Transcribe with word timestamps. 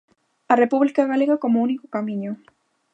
A 0.51 0.53
república 0.63 1.09
galega 1.11 1.41
como 1.43 1.63
único 1.67 1.91
camiño. 1.95 2.31